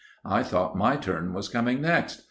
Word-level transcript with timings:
I 0.25 0.41
thought 0.41 0.75
my 0.75 0.95
turn 0.95 1.31
was 1.31 1.47
coming 1.47 1.79
next. 1.79 2.19